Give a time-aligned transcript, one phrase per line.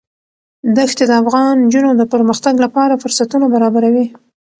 [0.77, 4.05] دښتې د افغان نجونو د پرمختګ لپاره فرصتونه برابروي.